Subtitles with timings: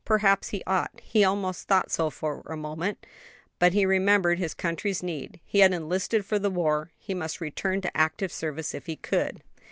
[0.03, 3.05] Perhaps he ought; he almost thought so for a moment;
[3.59, 7.81] but he remembered his country's need; he had enlisted for the war; he must return
[7.81, 9.43] to active service, if he could.